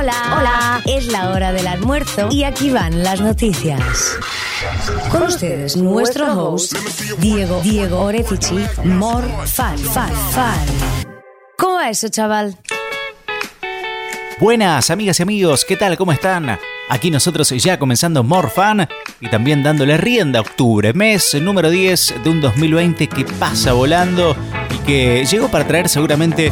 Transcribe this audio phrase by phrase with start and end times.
[0.00, 0.82] Hola, hola.
[0.86, 4.16] Es la hora del almuerzo y aquí van las noticias.
[5.10, 6.74] Con ustedes, nuestro host,
[7.18, 10.58] Diego, Diego Orefici, More Fan, Fan, Fan.
[11.58, 12.56] ¿Cómo va eso, chaval?
[14.40, 15.98] Buenas amigas y amigos, ¿qué tal?
[15.98, 16.58] ¿Cómo están?
[16.88, 18.88] Aquí nosotros ya comenzando More Fan
[19.20, 24.34] y también dándole rienda a octubre, mes número 10 de un 2020 que pasa volando
[24.74, 26.50] y que llegó para traer seguramente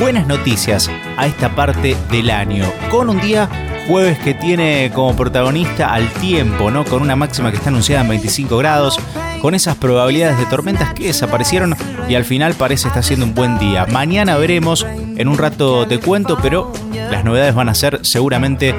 [0.00, 3.48] buenas noticias a esta parte del año, con un día
[3.88, 6.84] jueves que tiene como protagonista al tiempo, ¿no?
[6.84, 9.00] Con una máxima que está anunciada en 25 grados,
[9.40, 11.74] con esas probabilidades de tormentas que desaparecieron
[12.08, 13.86] y al final parece estar siendo un buen día.
[13.86, 14.86] Mañana veremos,
[15.16, 16.72] en un rato te cuento, pero
[17.10, 18.74] las novedades van a ser seguramente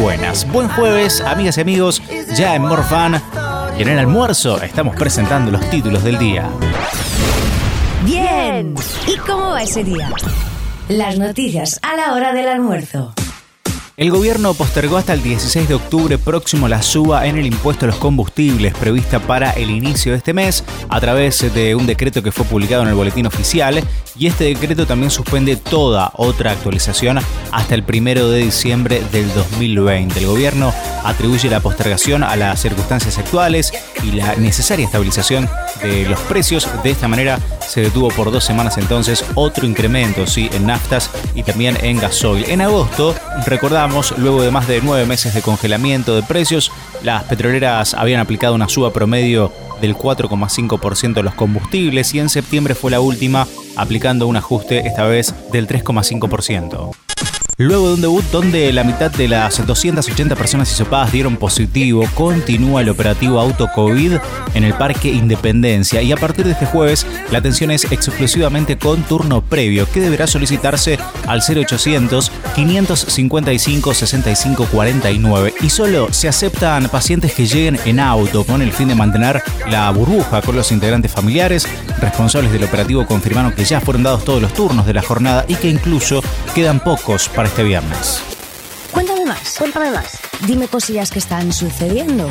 [0.00, 0.50] buenas.
[0.50, 2.02] Buen jueves, amigas y amigos,
[2.34, 3.22] ya en Morfan
[3.78, 6.48] y en el almuerzo estamos presentando los títulos del día.
[8.04, 8.74] Bien.
[9.06, 10.10] ¿Y cómo va ese día?
[10.88, 13.14] Las noticias a la hora del almuerzo.
[13.96, 17.88] El gobierno postergó hasta el 16 de octubre próximo la suba en el impuesto a
[17.88, 22.32] los combustibles prevista para el inicio de este mes a través de un decreto que
[22.32, 23.82] fue publicado en el boletín oficial
[24.18, 27.18] y este decreto también suspende toda otra actualización
[27.50, 30.18] hasta el 1 de diciembre del 2020.
[30.18, 35.48] El gobierno atribuye la postergación a las circunstancias actuales y la necesaria estabilización
[35.82, 36.68] de los precios.
[36.82, 40.48] De esta manera se detuvo por dos semanas entonces otro incremento ¿sí?
[40.52, 42.44] en naftas y también en gasoil.
[42.48, 43.14] En agosto,
[43.46, 48.54] recordamos luego de más de nueve meses de congelamiento de precios, las petroleras habían aplicado
[48.54, 54.26] una suba promedio del 4,5% de los combustibles y en septiembre fue la última aplicando
[54.26, 57.13] un ajuste esta vez del 3,5%.
[57.56, 62.80] Luego de un debut donde la mitad de las 280 personas hisopadas dieron positivo, continúa
[62.80, 64.14] el operativo Auto COVID
[64.54, 69.04] en el Parque Independencia y a partir de este jueves la atención es exclusivamente con
[69.04, 77.34] turno previo que deberá solicitarse al 0800 555 65 49 y solo se aceptan pacientes
[77.34, 81.68] que lleguen en auto con el fin de mantener la burbuja con los integrantes familiares.
[82.00, 85.54] Responsables del operativo confirmaron que ya fueron dados todos los turnos de la jornada y
[85.54, 86.20] que incluso
[86.52, 88.20] quedan pocos para este viernes.
[88.92, 90.18] Cuéntame más, cuéntame más.
[90.46, 92.30] Dime cosillas que están sucediendo.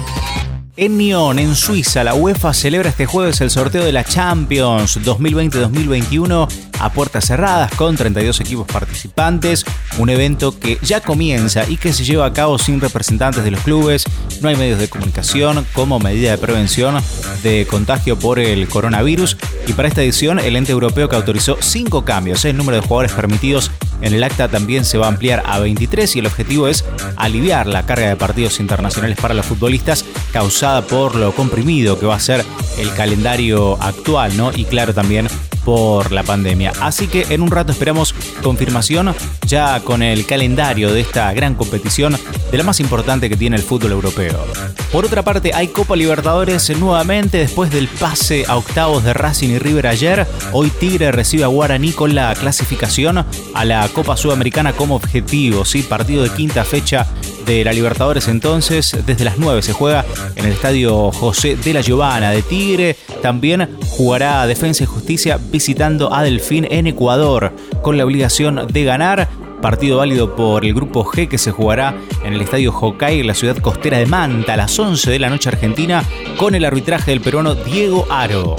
[0.75, 6.47] En Nyon, en Suiza, la UEFA celebra este jueves el sorteo de la Champions 2020-2021
[6.79, 9.65] a puertas cerradas con 32 equipos participantes,
[9.99, 13.61] un evento que ya comienza y que se lleva a cabo sin representantes de los
[13.61, 14.03] clubes,
[14.41, 16.95] no hay medios de comunicación como medida de prevención
[17.43, 19.37] de contagio por el coronavirus
[19.67, 23.11] y para esta edición el ente europeo que autorizó 5 cambios, el número de jugadores
[23.11, 23.69] permitidos
[24.03, 27.67] en el acta también se va a ampliar a 23 y el objetivo es aliviar
[27.67, 32.19] la carga de partidos internacionales para los futbolistas causada por lo comprimido que va a
[32.19, 32.45] ser
[32.77, 34.51] el calendario actual, ¿no?
[34.53, 35.27] Y claro también
[35.63, 36.73] por la pandemia.
[36.81, 39.15] Así que en un rato esperamos confirmación
[39.45, 42.17] ya con el calendario de esta gran competición
[42.51, 44.45] de la más importante que tiene el fútbol europeo.
[44.91, 49.59] Por otra parte, hay Copa Libertadores nuevamente después del pase a octavos de Racing y
[49.59, 50.27] River ayer.
[50.51, 55.81] Hoy Tigre recibe a Guaraní con la clasificación a la Copa Sudamericana como objetivo, ¿sí?
[55.81, 57.07] Partido de quinta fecha
[57.45, 60.05] de la Libertadores entonces desde las 9 se juega
[60.35, 62.95] en el estadio José de la Giovana de Tigre.
[63.21, 69.29] También jugará Defensa y Justicia visitando a Delfín en Ecuador con la obligación de ganar.
[69.61, 71.95] Partido válido por el grupo G que se jugará
[72.25, 75.29] en el estadio Hokkaido en la ciudad costera de Manta a las 11 de la
[75.29, 76.03] noche argentina
[76.37, 78.57] con el arbitraje del peruano Diego Aro.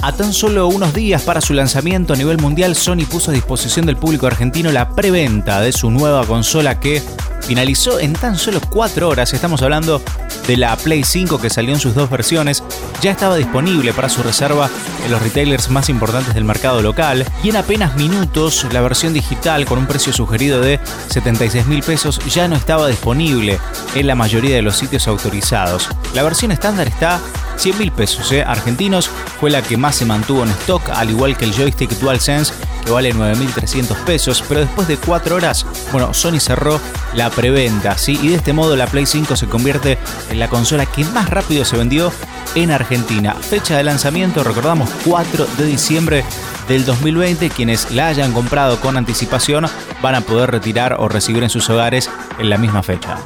[0.00, 3.84] A tan solo unos días para su lanzamiento a nivel mundial, Sony puso a disposición
[3.84, 7.02] del público argentino la preventa de su nueva consola que
[7.42, 9.32] finalizó en tan solo 4 horas.
[9.32, 10.02] Estamos hablando
[10.46, 12.62] de la Play 5 que salió en sus dos versiones.
[13.00, 14.68] Ya estaba disponible para su reserva
[15.04, 19.66] en los retailers más importantes del mercado local y en apenas minutos la versión digital
[19.66, 23.58] con un precio sugerido de 76 mil pesos ya no estaba disponible
[23.94, 25.88] en la mayoría de los sitios autorizados.
[26.14, 27.20] La versión estándar está
[27.58, 28.42] 100 mil pesos ¿eh?
[28.42, 29.10] argentinos,
[29.40, 32.52] fue la que más se mantuvo en stock, al igual que el joystick DualSense
[32.84, 36.80] que vale 9.300 pesos, pero después de 4 horas, bueno, Sony cerró
[37.14, 38.18] la preventa, ¿sí?
[38.22, 39.98] Y de este modo la Play 5 se convierte
[40.30, 42.12] en la consola que más rápido se vendió
[42.54, 43.34] en Argentina.
[43.34, 46.24] Fecha de lanzamiento, recordamos, 4 de diciembre
[46.68, 47.50] del 2020.
[47.50, 49.66] Quienes la hayan comprado con anticipación
[50.02, 53.18] van a poder retirar o recibir en sus hogares en la misma fecha.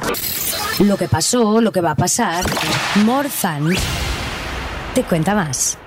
[0.79, 2.43] Lo que pasó, lo que va a pasar,
[3.05, 3.75] Morzan
[4.93, 5.77] te cuenta más.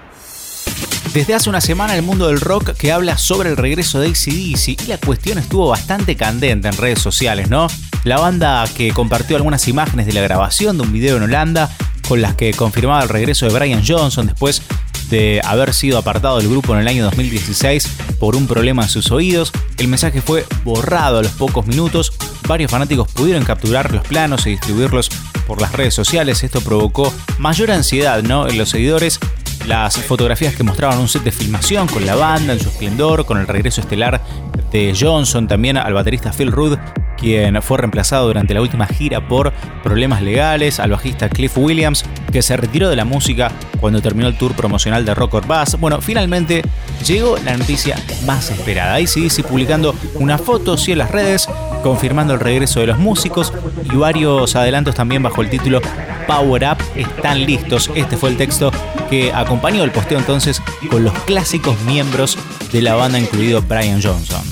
[1.15, 4.83] Desde hace una semana el mundo del rock que habla sobre el regreso de ACDC
[4.83, 7.69] y la cuestión estuvo bastante candente en redes sociales, ¿no?
[8.05, 11.71] La banda que compartió algunas imágenes de la grabación de un video en Holanda
[12.09, 14.63] con las que confirmaba el regreso de Brian Johnson después
[15.09, 17.89] de haber sido apartado del grupo en el año 2016
[18.19, 19.53] por un problema en sus oídos.
[19.79, 22.13] El mensaje fue borrado a los pocos minutos
[22.47, 25.11] varios fanáticos pudieron capturar los planos y distribuirlos
[25.47, 26.43] por las redes sociales.
[26.43, 28.49] Esto provocó mayor ansiedad ¿no?
[28.49, 29.21] en los seguidores
[29.67, 33.39] las fotografías que mostraban un set de filmación con la banda en su esplendor, con
[33.39, 34.23] el regreso estelar
[34.71, 36.79] de Johnson, también al baterista Phil Rudd,
[37.17, 39.53] quien fue reemplazado durante la última gira por
[39.83, 43.51] problemas legales, al bajista Cliff Williams, que se retiró de la música
[43.81, 45.79] cuando terminó el tour promocional de Rock or Bass.
[45.81, 46.63] Bueno, finalmente
[47.05, 48.95] llegó la noticia más esperada.
[48.95, 51.49] ACDC publicando una foto sí en las redes,
[51.83, 53.53] confirmando el regreso de los músicos
[53.83, 55.81] y varios adelantos también bajo el título
[56.27, 57.91] Power Up están listos.
[57.95, 58.71] Este fue el texto
[59.09, 62.37] que acompañó el posteo entonces con los clásicos miembros
[62.73, 64.43] de la banda, incluido Brian Johnson.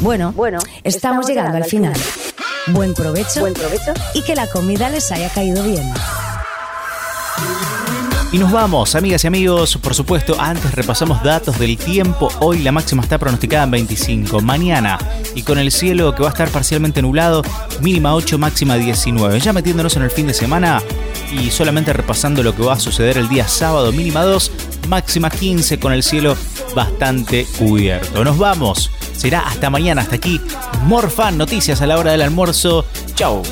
[0.00, 1.94] Bueno, bueno, estamos, llegando, al final.
[2.68, 5.84] Buen provecho, Buen provecho y que la comida les haya caído bien.
[8.36, 9.78] Y nos vamos, amigas y amigos.
[9.78, 12.28] Por supuesto, antes repasamos datos del tiempo.
[12.40, 14.42] Hoy la máxima está pronosticada en 25.
[14.42, 14.98] Mañana,
[15.34, 17.40] y con el cielo que va a estar parcialmente nublado,
[17.80, 19.40] mínima 8, máxima 19.
[19.40, 20.82] Ya metiéndonos en el fin de semana
[21.32, 24.52] y solamente repasando lo que va a suceder el día sábado, mínima 2,
[24.88, 26.36] máxima 15, con el cielo
[26.74, 28.22] bastante cubierto.
[28.22, 28.90] Nos vamos.
[29.16, 30.42] Será hasta mañana, hasta aquí.
[30.82, 32.84] Morfan, noticias a la hora del almuerzo.
[33.14, 33.42] Chao.